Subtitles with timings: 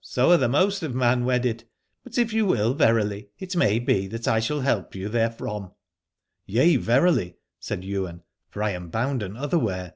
[0.00, 1.64] So are the most of men wedded;
[2.04, 5.72] but if you will verily, it may be that I shall help you therefrom.
[6.46, 6.84] Yea, 134 Aladore
[7.18, 9.94] verily, said Ywain, for I am bounden other where.